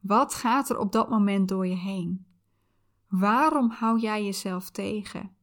Wat 0.00 0.34
gaat 0.34 0.70
er 0.70 0.78
op 0.78 0.92
dat 0.92 1.08
moment 1.08 1.48
door 1.48 1.66
je 1.66 1.76
heen? 1.76 2.26
Waarom 3.08 3.70
hou 3.70 3.98
jij 3.98 4.24
jezelf 4.24 4.70
tegen? 4.70 5.36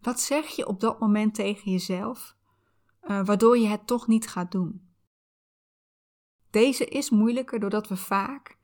Wat 0.00 0.20
zeg 0.20 0.46
je 0.46 0.66
op 0.66 0.80
dat 0.80 1.00
moment 1.00 1.34
tegen 1.34 1.72
jezelf, 1.72 2.36
uh, 3.02 3.24
waardoor 3.24 3.58
je 3.58 3.66
het 3.66 3.86
toch 3.86 4.06
niet 4.06 4.28
gaat 4.28 4.52
doen? 4.52 4.88
Deze 6.50 6.84
is 6.84 7.10
moeilijker 7.10 7.60
doordat 7.60 7.88
we 7.88 7.96
vaak, 7.96 8.58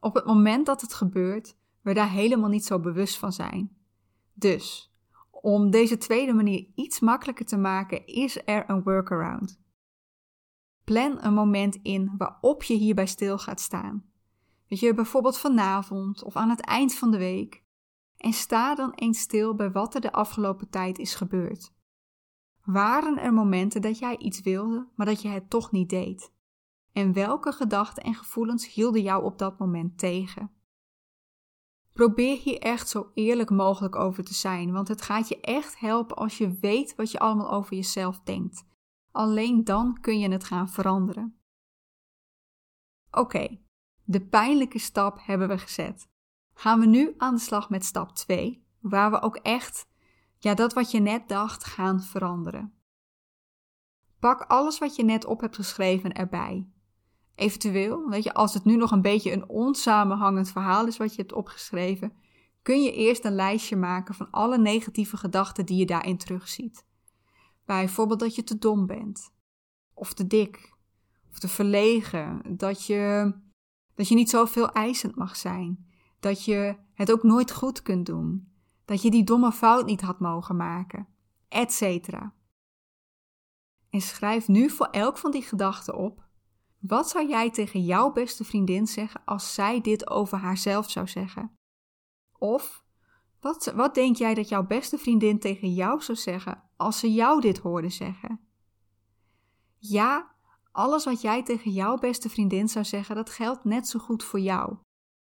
op 0.00 0.14
het 0.14 0.24
moment 0.24 0.66
dat 0.66 0.80
het 0.80 0.94
gebeurt, 0.94 1.56
we 1.80 1.94
daar 1.94 2.10
helemaal 2.10 2.48
niet 2.48 2.64
zo 2.64 2.80
bewust 2.80 3.18
van 3.18 3.32
zijn. 3.32 3.76
Dus, 4.34 4.92
om 5.30 5.70
deze 5.70 5.96
tweede 5.96 6.32
manier 6.32 6.66
iets 6.74 7.00
makkelijker 7.00 7.46
te 7.46 7.56
maken, 7.56 8.06
is 8.06 8.40
er 8.44 8.70
een 8.70 8.82
workaround. 8.82 9.66
Plan 10.88 11.24
een 11.24 11.34
moment 11.34 11.78
in 11.82 12.14
waarop 12.18 12.62
je 12.62 12.74
hierbij 12.74 13.06
stil 13.06 13.38
gaat 13.38 13.60
staan. 13.60 14.04
Weet 14.68 14.80
je, 14.80 14.94
bijvoorbeeld 14.94 15.38
vanavond 15.38 16.22
of 16.22 16.36
aan 16.36 16.48
het 16.48 16.60
eind 16.60 16.94
van 16.94 17.10
de 17.10 17.18
week. 17.18 17.62
En 18.16 18.32
sta 18.32 18.74
dan 18.74 18.92
eens 18.94 19.20
stil 19.20 19.54
bij 19.54 19.70
wat 19.70 19.94
er 19.94 20.00
de 20.00 20.12
afgelopen 20.12 20.70
tijd 20.70 20.98
is 20.98 21.14
gebeurd. 21.14 21.72
Waren 22.64 23.18
er 23.18 23.32
momenten 23.32 23.82
dat 23.82 23.98
jij 23.98 24.16
iets 24.18 24.40
wilde, 24.40 24.88
maar 24.94 25.06
dat 25.06 25.22
je 25.22 25.28
het 25.28 25.50
toch 25.50 25.70
niet 25.70 25.90
deed? 25.90 26.32
En 26.92 27.12
welke 27.12 27.52
gedachten 27.52 28.02
en 28.02 28.14
gevoelens 28.14 28.74
hielden 28.74 29.02
jou 29.02 29.24
op 29.24 29.38
dat 29.38 29.58
moment 29.58 29.98
tegen? 29.98 30.50
Probeer 31.92 32.38
hier 32.38 32.58
echt 32.58 32.88
zo 32.88 33.10
eerlijk 33.14 33.50
mogelijk 33.50 33.96
over 33.96 34.24
te 34.24 34.34
zijn, 34.34 34.72
want 34.72 34.88
het 34.88 35.02
gaat 35.02 35.28
je 35.28 35.40
echt 35.40 35.78
helpen 35.78 36.16
als 36.16 36.38
je 36.38 36.58
weet 36.60 36.94
wat 36.94 37.10
je 37.10 37.18
allemaal 37.18 37.50
over 37.50 37.76
jezelf 37.76 38.20
denkt. 38.20 38.67
Alleen 39.18 39.64
dan 39.64 40.00
kun 40.00 40.18
je 40.18 40.30
het 40.30 40.44
gaan 40.44 40.68
veranderen. 40.68 41.38
Oké, 43.10 43.60
de 44.04 44.26
pijnlijke 44.26 44.78
stap 44.78 45.18
hebben 45.20 45.48
we 45.48 45.58
gezet 45.58 46.08
gaan 46.54 46.80
we 46.80 46.86
nu 46.86 47.14
aan 47.16 47.34
de 47.34 47.40
slag 47.40 47.70
met 47.70 47.84
stap 47.84 48.14
2, 48.14 48.66
waar 48.80 49.10
we 49.10 49.20
ook 49.20 49.36
echt, 49.36 49.88
ja, 50.38 50.54
dat 50.54 50.72
wat 50.72 50.90
je 50.90 51.00
net 51.00 51.28
dacht, 51.28 51.64
gaan 51.64 52.02
veranderen. 52.02 52.74
Pak 54.18 54.42
alles 54.42 54.78
wat 54.78 54.96
je 54.96 55.04
net 55.04 55.24
op 55.24 55.40
hebt 55.40 55.56
geschreven 55.56 56.12
erbij. 56.12 56.68
Eventueel, 57.34 58.08
weet 58.08 58.24
je, 58.24 58.34
als 58.34 58.54
het 58.54 58.64
nu 58.64 58.76
nog 58.76 58.90
een 58.90 59.02
beetje 59.02 59.32
een 59.32 59.48
onsamenhangend 59.48 60.50
verhaal 60.50 60.86
is 60.86 60.96
wat 60.96 61.14
je 61.14 61.20
hebt 61.20 61.32
opgeschreven, 61.32 62.12
kun 62.62 62.82
je 62.82 62.92
eerst 62.92 63.24
een 63.24 63.34
lijstje 63.34 63.76
maken 63.76 64.14
van 64.14 64.30
alle 64.30 64.58
negatieve 64.58 65.16
gedachten 65.16 65.66
die 65.66 65.78
je 65.78 65.86
daarin 65.86 66.18
terugziet. 66.18 66.86
Bijvoorbeeld 67.68 68.20
dat 68.20 68.34
je 68.34 68.44
te 68.44 68.58
dom 68.58 68.86
bent, 68.86 69.32
of 69.94 70.14
te 70.14 70.26
dik, 70.26 70.76
of 71.30 71.38
te 71.38 71.48
verlegen, 71.48 72.56
dat 72.56 72.86
je, 72.86 73.32
dat 73.94 74.08
je 74.08 74.14
niet 74.14 74.30
zoveel 74.30 74.72
eisend 74.72 75.16
mag 75.16 75.36
zijn, 75.36 75.86
dat 76.20 76.44
je 76.44 76.76
het 76.94 77.12
ook 77.12 77.22
nooit 77.22 77.52
goed 77.52 77.82
kunt 77.82 78.06
doen, 78.06 78.52
dat 78.84 79.02
je 79.02 79.10
die 79.10 79.24
domme 79.24 79.52
fout 79.52 79.86
niet 79.86 80.00
had 80.00 80.20
mogen 80.20 80.56
maken, 80.56 81.08
etc. 81.48 81.82
En 83.90 84.00
schrijf 84.00 84.48
nu 84.48 84.70
voor 84.70 84.86
elk 84.86 85.18
van 85.18 85.30
die 85.30 85.42
gedachten 85.42 85.96
op: 85.96 86.26
wat 86.78 87.08
zou 87.08 87.28
jij 87.28 87.50
tegen 87.50 87.84
jouw 87.84 88.12
beste 88.12 88.44
vriendin 88.44 88.86
zeggen 88.86 89.22
als 89.24 89.54
zij 89.54 89.80
dit 89.80 90.10
over 90.10 90.38
haarzelf 90.38 90.90
zou 90.90 91.08
zeggen? 91.08 91.56
Of 92.38 92.84
wat, 93.40 93.72
wat 93.74 93.94
denk 93.94 94.16
jij 94.16 94.34
dat 94.34 94.48
jouw 94.48 94.66
beste 94.66 94.98
vriendin 94.98 95.38
tegen 95.38 95.72
jou 95.72 96.02
zou 96.02 96.18
zeggen 96.18 96.62
als 96.76 96.98
ze 96.98 97.12
jou 97.12 97.40
dit 97.40 97.58
hoorde 97.58 97.88
zeggen? 97.88 98.40
Ja, 99.78 100.34
alles 100.72 101.04
wat 101.04 101.20
jij 101.20 101.42
tegen 101.42 101.70
jouw 101.70 101.96
beste 101.96 102.28
vriendin 102.28 102.68
zou 102.68 102.84
zeggen, 102.84 103.16
dat 103.16 103.30
geldt 103.30 103.64
net 103.64 103.88
zo 103.88 103.98
goed 103.98 104.24
voor 104.24 104.40
jou. 104.40 104.76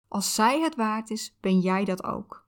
Als 0.08 0.35
zij 0.35 0.61
het 0.61 0.75
waard 0.75 1.11
is, 1.11 1.37
ben 1.40 1.61
jij 1.61 1.85
dat 1.85 2.04
ook. 2.04 2.46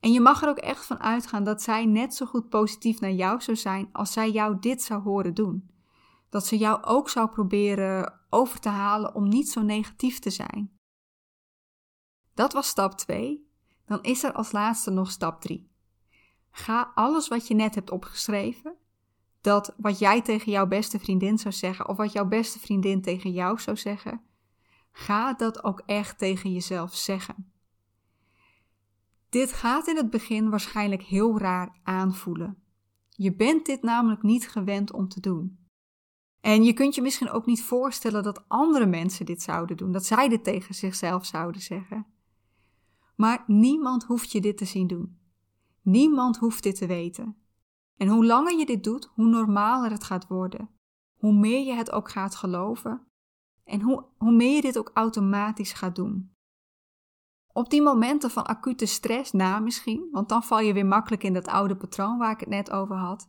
En 0.00 0.12
je 0.12 0.20
mag 0.20 0.42
er 0.42 0.48
ook 0.48 0.58
echt 0.58 0.86
van 0.86 1.00
uitgaan 1.00 1.44
dat 1.44 1.62
zij 1.62 1.86
net 1.86 2.14
zo 2.14 2.26
goed 2.26 2.48
positief 2.48 3.00
naar 3.00 3.12
jou 3.12 3.40
zou 3.40 3.56
zijn 3.56 3.88
als 3.92 4.12
zij 4.12 4.30
jou 4.30 4.58
dit 4.60 4.82
zou 4.82 5.02
horen 5.02 5.34
doen. 5.34 5.70
Dat 6.28 6.46
ze 6.46 6.56
jou 6.56 6.82
ook 6.82 7.08
zou 7.08 7.28
proberen 7.28 8.20
over 8.30 8.60
te 8.60 8.68
halen 8.68 9.14
om 9.14 9.28
niet 9.28 9.48
zo 9.48 9.62
negatief 9.62 10.18
te 10.18 10.30
zijn. 10.30 10.78
Dat 12.34 12.52
was 12.52 12.68
stap 12.68 12.92
2. 12.92 13.45
Dan 13.86 14.02
is 14.02 14.24
er 14.24 14.32
als 14.32 14.52
laatste 14.52 14.90
nog 14.90 15.10
stap 15.10 15.40
3. 15.40 15.70
Ga 16.50 16.92
alles 16.94 17.28
wat 17.28 17.46
je 17.48 17.54
net 17.54 17.74
hebt 17.74 17.90
opgeschreven, 17.90 18.74
dat 19.40 19.74
wat 19.76 19.98
jij 19.98 20.22
tegen 20.22 20.52
jouw 20.52 20.66
beste 20.66 20.98
vriendin 20.98 21.38
zou 21.38 21.54
zeggen 21.54 21.88
of 21.88 21.96
wat 21.96 22.12
jouw 22.12 22.26
beste 22.26 22.58
vriendin 22.58 23.02
tegen 23.02 23.32
jou 23.32 23.58
zou 23.60 23.76
zeggen, 23.76 24.26
Ga 24.98 25.34
dat 25.34 25.64
ook 25.64 25.82
echt 25.86 26.18
tegen 26.18 26.52
jezelf 26.52 26.94
zeggen. 26.94 27.52
Dit 29.28 29.52
gaat 29.52 29.86
in 29.86 29.96
het 29.96 30.10
begin 30.10 30.50
waarschijnlijk 30.50 31.02
heel 31.02 31.38
raar 31.38 31.78
aanvoelen. 31.82 32.62
Je 33.08 33.34
bent 33.34 33.66
dit 33.66 33.82
namelijk 33.82 34.22
niet 34.22 34.48
gewend 34.48 34.92
om 34.92 35.08
te 35.08 35.20
doen. 35.20 35.58
En 36.40 36.64
je 36.64 36.72
kunt 36.72 36.94
je 36.94 37.02
misschien 37.02 37.30
ook 37.30 37.46
niet 37.46 37.62
voorstellen 37.62 38.22
dat 38.22 38.48
andere 38.48 38.86
mensen 38.86 39.26
dit 39.26 39.42
zouden 39.42 39.76
doen, 39.76 39.92
dat 39.92 40.04
zij 40.06 40.28
dit 40.28 40.44
tegen 40.44 40.74
zichzelf 40.74 41.26
zouden 41.26 41.60
zeggen. 41.60 42.06
Maar 43.16 43.44
niemand 43.46 44.04
hoeft 44.04 44.32
je 44.32 44.40
dit 44.40 44.58
te 44.58 44.64
zien 44.64 44.86
doen. 44.86 45.18
Niemand 45.82 46.36
hoeft 46.36 46.62
dit 46.62 46.76
te 46.76 46.86
weten. 46.86 47.36
En 47.96 48.08
hoe 48.08 48.26
langer 48.26 48.58
je 48.58 48.66
dit 48.66 48.84
doet, 48.84 49.10
hoe 49.14 49.26
normaler 49.26 49.90
het 49.90 50.04
gaat 50.04 50.26
worden. 50.26 50.70
Hoe 51.16 51.32
meer 51.32 51.66
je 51.66 51.72
het 51.72 51.90
ook 51.90 52.10
gaat 52.10 52.34
geloven 52.34 53.06
en 53.64 53.80
hoe, 53.80 54.04
hoe 54.16 54.32
meer 54.32 54.54
je 54.54 54.60
dit 54.60 54.78
ook 54.78 54.90
automatisch 54.94 55.72
gaat 55.72 55.96
doen. 55.96 56.34
Op 57.52 57.70
die 57.70 57.82
momenten 57.82 58.30
van 58.30 58.46
acute 58.46 58.86
stress 58.86 59.32
na 59.32 59.58
misschien, 59.58 60.08
want 60.12 60.28
dan 60.28 60.42
val 60.42 60.60
je 60.60 60.72
weer 60.72 60.86
makkelijk 60.86 61.22
in 61.22 61.32
dat 61.32 61.46
oude 61.46 61.76
patroon 61.76 62.18
waar 62.18 62.32
ik 62.32 62.40
het 62.40 62.48
net 62.48 62.70
over 62.70 62.96
had, 62.96 63.28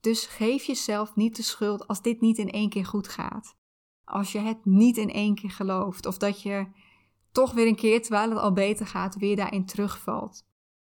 Dus 0.00 0.26
geef 0.26 0.64
jezelf 0.64 1.14
niet 1.14 1.36
de 1.36 1.42
schuld 1.42 1.86
als 1.86 2.02
dit 2.02 2.20
niet 2.20 2.38
in 2.38 2.50
één 2.50 2.68
keer 2.68 2.86
goed 2.86 3.08
gaat. 3.08 3.56
Als 4.04 4.32
je 4.32 4.38
het 4.38 4.64
niet 4.64 4.96
in 4.96 5.10
één 5.10 5.34
keer 5.34 5.50
gelooft. 5.50 6.06
Of 6.06 6.18
dat 6.18 6.42
je 6.42 6.66
toch 7.36 7.52
weer 7.52 7.66
een 7.66 7.76
keer, 7.76 8.02
terwijl 8.02 8.30
het 8.30 8.38
al 8.38 8.52
beter 8.52 8.86
gaat, 8.86 9.16
weer 9.16 9.36
daarin 9.36 9.66
terugvalt. 9.66 10.46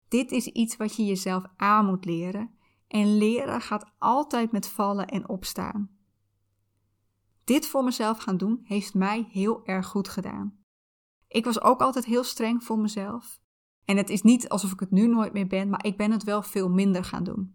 Dit 0.09 0.33
is 0.33 0.47
iets 0.47 0.77
wat 0.77 0.97
je 0.97 1.05
jezelf 1.05 1.45
aan 1.57 1.87
moet 1.87 2.05
leren. 2.05 2.51
En 2.89 3.17
leren 3.17 3.61
gaat 3.61 3.93
altijd 3.99 4.53
met 4.53 4.69
vallen 4.69 5.07
en 5.07 5.29
opstaan. 5.29 5.91
Dit 7.45 7.67
voor 7.67 7.85
mezelf 7.85 8.19
gaan 8.19 8.37
doen 8.37 8.61
heeft 8.65 8.95
mij 8.95 9.29
heel 9.31 9.65
erg 9.65 9.87
goed 9.87 10.09
gedaan. 10.09 10.59
Ik 11.29 11.45
was 11.45 11.61
ook 11.61 11.81
altijd 11.81 12.05
heel 12.05 12.25
streng 12.25 12.65
voor 12.65 12.79
mezelf. 12.79 13.41
En 13.85 13.97
het 13.97 14.11
is 14.11 14.23
niet 14.23 14.49
alsof 14.49 14.73
ik 14.73 14.81
het 14.81 14.91
nu 14.91 15.07
nooit 15.07 15.33
meer 15.33 15.47
ben, 15.47 15.69
maar 15.69 15.85
ik 15.85 15.97
ben 15.97 16.11
het 16.11 16.25
wel 16.25 16.43
veel 16.43 16.69
minder 16.69 17.05
gaan 17.05 17.25
doen. 17.25 17.55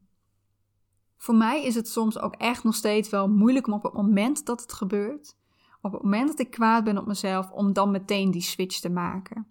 Voor 1.18 1.36
mij 1.36 1.64
is 1.64 1.76
het 1.76 1.88
soms 1.88 2.20
ook 2.20 2.36
echt 2.36 2.64
nog 2.64 2.76
steeds 2.76 3.10
wel 3.10 3.30
moeilijk 3.30 3.68
om 3.68 3.74
op 3.74 3.84
het 3.84 3.94
moment 3.94 4.46
dat 4.46 4.62
het 4.62 4.74
gebeurt, 4.74 5.40
op 5.82 5.92
het 5.92 6.02
moment 6.02 6.28
dat 6.28 6.40
ik 6.40 6.52
kwaad 6.52 6.84
ben 6.84 6.98
op 6.98 7.06
mezelf, 7.06 7.52
om 7.52 7.74
dan 7.74 7.92
meteen 7.92 8.32
die 8.32 8.42
switch 8.42 8.80
te 8.80 8.90
maken. 8.90 9.48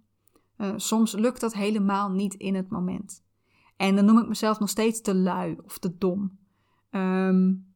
Uh, 0.56 0.72
soms 0.76 1.12
lukt 1.12 1.40
dat 1.40 1.54
helemaal 1.54 2.10
niet 2.10 2.34
in 2.34 2.54
het 2.54 2.70
moment. 2.70 3.24
En 3.76 3.96
dan 3.96 4.04
noem 4.04 4.18
ik 4.18 4.28
mezelf 4.28 4.58
nog 4.58 4.68
steeds 4.68 5.00
te 5.00 5.14
lui 5.14 5.58
of 5.64 5.78
te 5.78 5.98
dom. 5.98 6.38
Um, 6.90 7.70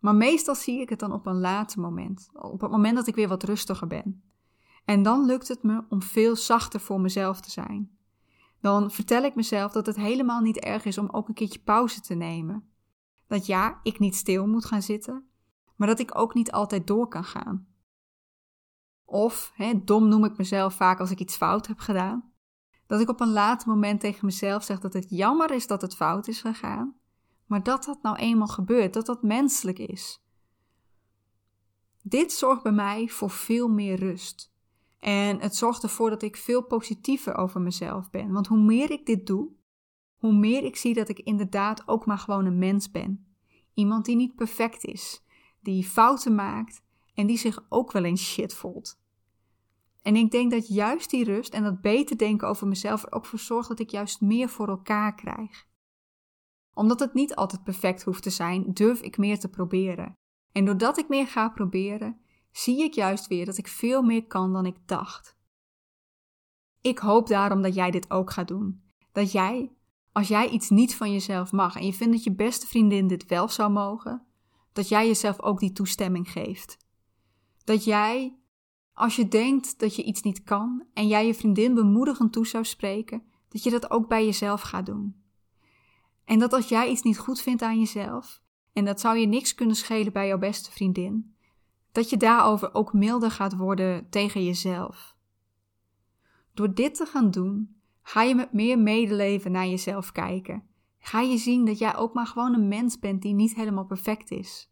maar 0.00 0.14
meestal 0.14 0.54
zie 0.54 0.80
ik 0.80 0.88
het 0.88 0.98
dan 0.98 1.12
op 1.12 1.26
een 1.26 1.40
later 1.40 1.80
moment, 1.80 2.28
op 2.32 2.60
het 2.60 2.70
moment 2.70 2.96
dat 2.96 3.06
ik 3.06 3.14
weer 3.14 3.28
wat 3.28 3.42
rustiger 3.42 3.86
ben. 3.86 4.22
En 4.84 5.02
dan 5.02 5.26
lukt 5.26 5.48
het 5.48 5.62
me 5.62 5.84
om 5.88 6.02
veel 6.02 6.36
zachter 6.36 6.80
voor 6.80 7.00
mezelf 7.00 7.40
te 7.40 7.50
zijn. 7.50 7.90
Dan 8.60 8.90
vertel 8.90 9.22
ik 9.22 9.34
mezelf 9.34 9.72
dat 9.72 9.86
het 9.86 9.96
helemaal 9.96 10.40
niet 10.40 10.58
erg 10.58 10.84
is 10.84 10.98
om 10.98 11.08
ook 11.10 11.28
een 11.28 11.34
keertje 11.34 11.60
pauze 11.60 12.00
te 12.00 12.14
nemen. 12.14 12.68
Dat 13.26 13.46
ja, 13.46 13.80
ik 13.82 13.98
niet 13.98 14.16
stil 14.16 14.46
moet 14.46 14.64
gaan 14.64 14.82
zitten, 14.82 15.28
maar 15.76 15.88
dat 15.88 15.98
ik 15.98 16.18
ook 16.18 16.34
niet 16.34 16.52
altijd 16.52 16.86
door 16.86 17.08
kan 17.08 17.24
gaan. 17.24 17.66
Of, 19.10 19.52
hè, 19.54 19.84
dom 19.84 20.08
noem 20.08 20.24
ik 20.24 20.36
mezelf 20.36 20.74
vaak 20.74 21.00
als 21.00 21.10
ik 21.10 21.20
iets 21.20 21.36
fout 21.36 21.66
heb 21.66 21.78
gedaan, 21.78 22.32
dat 22.86 23.00
ik 23.00 23.08
op 23.08 23.20
een 23.20 23.32
later 23.32 23.68
moment 23.68 24.00
tegen 24.00 24.24
mezelf 24.24 24.64
zeg 24.64 24.80
dat 24.80 24.92
het 24.92 25.06
jammer 25.08 25.50
is 25.50 25.66
dat 25.66 25.82
het 25.82 25.96
fout 25.96 26.28
is 26.28 26.40
gegaan, 26.40 26.96
maar 27.46 27.62
dat 27.62 27.84
dat 27.84 28.02
nou 28.02 28.16
eenmaal 28.16 28.46
gebeurt, 28.46 28.94
dat 28.94 29.06
dat 29.06 29.22
menselijk 29.22 29.78
is. 29.78 30.22
Dit 32.02 32.32
zorgt 32.32 32.62
bij 32.62 32.72
mij 32.72 33.08
voor 33.08 33.30
veel 33.30 33.68
meer 33.68 33.98
rust. 33.98 34.52
En 34.98 35.40
het 35.40 35.56
zorgt 35.56 35.82
ervoor 35.82 36.10
dat 36.10 36.22
ik 36.22 36.36
veel 36.36 36.62
positiever 36.62 37.34
over 37.36 37.60
mezelf 37.60 38.10
ben. 38.10 38.32
Want 38.32 38.46
hoe 38.46 38.60
meer 38.60 38.90
ik 38.90 39.06
dit 39.06 39.26
doe, 39.26 39.48
hoe 40.16 40.32
meer 40.32 40.64
ik 40.64 40.76
zie 40.76 40.94
dat 40.94 41.08
ik 41.08 41.18
inderdaad 41.18 41.88
ook 41.88 42.06
maar 42.06 42.18
gewoon 42.18 42.46
een 42.46 42.58
mens 42.58 42.90
ben. 42.90 43.26
Iemand 43.74 44.04
die 44.04 44.16
niet 44.16 44.34
perfect 44.34 44.84
is, 44.84 45.24
die 45.60 45.84
fouten 45.84 46.34
maakt 46.34 46.86
en 47.18 47.26
die 47.26 47.38
zich 47.38 47.64
ook 47.68 47.92
wel 47.92 48.04
eens 48.04 48.22
shit 48.22 48.54
voelt. 48.54 49.00
En 50.02 50.16
ik 50.16 50.30
denk 50.30 50.50
dat 50.50 50.68
juist 50.68 51.10
die 51.10 51.24
rust 51.24 51.54
en 51.54 51.62
dat 51.62 51.80
beter 51.80 52.18
denken 52.18 52.48
over 52.48 52.66
mezelf 52.66 53.02
er 53.02 53.12
ook 53.12 53.26
voor 53.26 53.38
zorgt 53.38 53.68
dat 53.68 53.78
ik 53.78 53.90
juist 53.90 54.20
meer 54.20 54.48
voor 54.48 54.68
elkaar 54.68 55.14
krijg 55.14 55.68
omdat 56.78 57.00
het 57.00 57.14
niet 57.14 57.34
altijd 57.34 57.64
perfect 57.64 58.02
hoeft 58.02 58.22
te 58.22 58.30
zijn, 58.30 58.72
durf 58.72 59.00
ik 59.00 59.16
meer 59.16 59.38
te 59.38 59.48
proberen. 59.48 60.12
En 60.52 60.64
doordat 60.64 60.98
ik 60.98 61.08
meer 61.08 61.26
ga 61.26 61.48
proberen, 61.48 62.20
zie 62.50 62.82
ik 62.82 62.94
juist 62.94 63.26
weer 63.26 63.46
dat 63.46 63.58
ik 63.58 63.68
veel 63.68 64.02
meer 64.02 64.26
kan 64.26 64.52
dan 64.52 64.66
ik 64.66 64.76
dacht. 64.86 65.36
Ik 66.80 66.98
hoop 66.98 67.26
daarom 67.28 67.62
dat 67.62 67.74
jij 67.74 67.90
dit 67.90 68.10
ook 68.10 68.30
gaat 68.30 68.48
doen. 68.48 68.82
Dat 69.12 69.32
jij, 69.32 69.72
als 70.12 70.28
jij 70.28 70.48
iets 70.48 70.70
niet 70.70 70.94
van 70.94 71.12
jezelf 71.12 71.52
mag 71.52 71.76
en 71.76 71.86
je 71.86 71.92
vindt 71.92 72.12
dat 72.12 72.24
je 72.24 72.34
beste 72.34 72.66
vriendin 72.66 73.06
dit 73.06 73.26
wel 73.26 73.48
zou 73.48 73.70
mogen, 73.70 74.26
dat 74.72 74.88
jij 74.88 75.06
jezelf 75.06 75.40
ook 75.40 75.58
die 75.58 75.72
toestemming 75.72 76.30
geeft. 76.30 76.76
Dat 77.68 77.84
jij, 77.84 78.38
als 78.92 79.16
je 79.16 79.28
denkt 79.28 79.78
dat 79.78 79.96
je 79.96 80.02
iets 80.02 80.22
niet 80.22 80.42
kan 80.42 80.84
en 80.94 81.08
jij 81.08 81.26
je 81.26 81.34
vriendin 81.34 81.74
bemoedigend 81.74 82.32
toe 82.32 82.46
zou 82.46 82.64
spreken, 82.64 83.22
dat 83.48 83.62
je 83.62 83.70
dat 83.70 83.90
ook 83.90 84.08
bij 84.08 84.24
jezelf 84.24 84.60
gaat 84.60 84.86
doen. 84.86 85.22
En 86.24 86.38
dat 86.38 86.52
als 86.52 86.68
jij 86.68 86.90
iets 86.90 87.02
niet 87.02 87.18
goed 87.18 87.40
vindt 87.40 87.62
aan 87.62 87.78
jezelf, 87.78 88.42
en 88.72 88.84
dat 88.84 89.00
zou 89.00 89.18
je 89.18 89.26
niks 89.26 89.54
kunnen 89.54 89.76
schelen 89.76 90.12
bij 90.12 90.26
jouw 90.26 90.38
beste 90.38 90.70
vriendin, 90.70 91.34
dat 91.92 92.10
je 92.10 92.16
daarover 92.16 92.74
ook 92.74 92.92
milder 92.92 93.30
gaat 93.30 93.56
worden 93.56 94.10
tegen 94.10 94.44
jezelf. 94.44 95.16
Door 96.54 96.74
dit 96.74 96.94
te 96.94 97.06
gaan 97.06 97.30
doen, 97.30 97.80
ga 98.02 98.22
je 98.22 98.34
met 98.34 98.52
meer 98.52 98.78
medeleven 98.78 99.52
naar 99.52 99.66
jezelf 99.66 100.12
kijken. 100.12 100.68
Ga 100.98 101.20
je 101.20 101.36
zien 101.36 101.64
dat 101.64 101.78
jij 101.78 101.96
ook 101.96 102.14
maar 102.14 102.26
gewoon 102.26 102.54
een 102.54 102.68
mens 102.68 102.98
bent 102.98 103.22
die 103.22 103.34
niet 103.34 103.54
helemaal 103.54 103.86
perfect 103.86 104.30
is. 104.30 104.70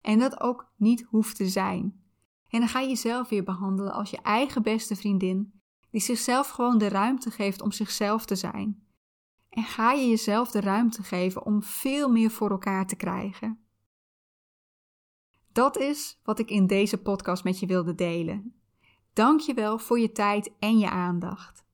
En 0.00 0.18
dat 0.18 0.40
ook 0.40 0.72
niet 0.76 1.02
hoeft 1.02 1.36
te 1.36 1.48
zijn. 1.48 2.02
En 2.54 2.60
dan 2.60 2.68
ga 2.68 2.80
je 2.80 2.88
jezelf 2.88 3.28
weer 3.28 3.44
behandelen 3.44 3.92
als 3.92 4.10
je 4.10 4.20
eigen 4.22 4.62
beste 4.62 4.96
vriendin, 4.96 5.60
die 5.90 6.00
zichzelf 6.00 6.48
gewoon 6.48 6.78
de 6.78 6.88
ruimte 6.88 7.30
geeft 7.30 7.62
om 7.62 7.72
zichzelf 7.72 8.24
te 8.24 8.36
zijn. 8.36 8.86
En 9.48 9.62
ga 9.62 9.92
je 9.92 10.08
jezelf 10.08 10.50
de 10.50 10.60
ruimte 10.60 11.02
geven 11.02 11.44
om 11.44 11.62
veel 11.62 12.08
meer 12.08 12.30
voor 12.30 12.50
elkaar 12.50 12.86
te 12.86 12.96
krijgen. 12.96 13.58
Dat 15.52 15.78
is 15.78 16.20
wat 16.24 16.38
ik 16.38 16.50
in 16.50 16.66
deze 16.66 17.02
podcast 17.02 17.44
met 17.44 17.58
je 17.58 17.66
wilde 17.66 17.94
delen. 17.94 18.54
Dank 19.12 19.40
je 19.40 19.54
wel 19.54 19.78
voor 19.78 19.98
je 19.98 20.12
tijd 20.12 20.52
en 20.58 20.78
je 20.78 20.90
aandacht. 20.90 21.64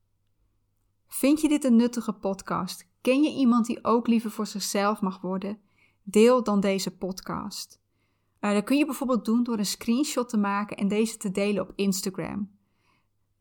Vind 1.07 1.41
je 1.41 1.49
dit 1.49 1.65
een 1.65 1.77
nuttige 1.77 2.13
podcast? 2.13 2.89
Ken 3.01 3.23
je 3.23 3.31
iemand 3.31 3.67
die 3.67 3.85
ook 3.85 4.07
liever 4.07 4.31
voor 4.31 4.47
zichzelf 4.47 5.01
mag 5.01 5.21
worden? 5.21 5.61
Deel 6.03 6.43
dan 6.43 6.61
deze 6.61 6.97
podcast. 6.97 7.81
Uh, 8.41 8.53
dat 8.53 8.65
kun 8.65 8.79
je 8.79 8.85
bijvoorbeeld 8.85 9.25
doen 9.25 9.43
door 9.43 9.59
een 9.59 9.67
screenshot 9.67 10.29
te 10.29 10.37
maken 10.37 10.77
en 10.77 10.89
deze 10.89 11.17
te 11.17 11.31
delen 11.31 11.63
op 11.63 11.73
Instagram. 11.75 12.59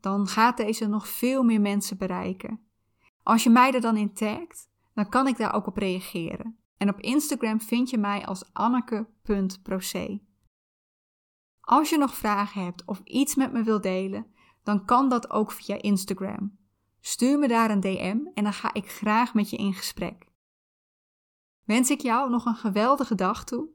Dan 0.00 0.26
gaat 0.26 0.56
deze 0.56 0.86
nog 0.86 1.08
veel 1.08 1.42
meer 1.42 1.60
mensen 1.60 1.98
bereiken. 1.98 2.60
Als 3.22 3.42
je 3.42 3.50
mij 3.50 3.72
er 3.72 3.80
dan 3.80 3.96
in 3.96 4.14
tagt, 4.14 4.68
dan 4.94 5.08
kan 5.08 5.26
ik 5.26 5.36
daar 5.36 5.54
ook 5.54 5.66
op 5.66 5.76
reageren. 5.76 6.58
En 6.76 6.88
op 6.88 7.00
Instagram 7.00 7.60
vind 7.60 7.90
je 7.90 7.98
mij 7.98 8.26
als 8.26 8.52
anneke.proce. 8.52 10.20
Als 11.60 11.90
je 11.90 11.98
nog 11.98 12.14
vragen 12.14 12.64
hebt 12.64 12.84
of 12.84 13.00
iets 13.04 13.34
met 13.34 13.52
me 13.52 13.62
wilt 13.62 13.82
delen, 13.82 14.26
dan 14.62 14.84
kan 14.84 15.08
dat 15.08 15.30
ook 15.30 15.52
via 15.52 15.82
Instagram. 15.82 16.58
Stuur 17.00 17.38
me 17.38 17.48
daar 17.48 17.70
een 17.70 17.80
DM 17.80 18.18
en 18.34 18.44
dan 18.44 18.52
ga 18.52 18.74
ik 18.74 18.90
graag 18.90 19.34
met 19.34 19.50
je 19.50 19.56
in 19.56 19.74
gesprek. 19.74 20.26
Wens 21.64 21.90
ik 21.90 22.00
jou 22.00 22.30
nog 22.30 22.44
een 22.44 22.56
geweldige 22.56 23.14
dag 23.14 23.44
toe. 23.44 23.68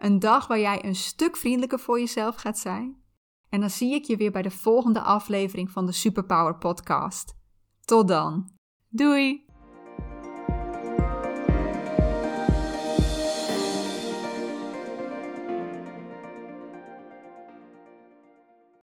Een 0.00 0.18
dag 0.18 0.46
waar 0.46 0.58
jij 0.58 0.84
een 0.84 0.94
stuk 0.94 1.36
vriendelijker 1.36 1.78
voor 1.78 1.98
jezelf 1.98 2.36
gaat 2.36 2.58
zijn. 2.58 3.02
En 3.48 3.60
dan 3.60 3.70
zie 3.70 3.94
ik 3.94 4.04
je 4.04 4.16
weer 4.16 4.30
bij 4.30 4.42
de 4.42 4.50
volgende 4.50 5.00
aflevering 5.00 5.70
van 5.70 5.86
de 5.86 5.92
Superpower 5.92 6.58
Podcast. 6.58 7.34
Tot 7.80 8.08
dan! 8.08 8.50
Doei! 8.88 9.49